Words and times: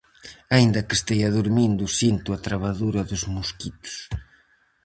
Aínda 0.55 0.85
que 0.87 0.95
estea 0.99 1.33
durmindo 1.37 1.85
sinto 1.99 2.29
a 2.31 2.41
trabadura 2.47 3.01
dos 3.09 3.23
mosquitos. 3.35 3.95